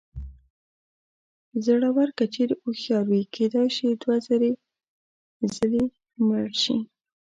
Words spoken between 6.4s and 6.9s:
شي.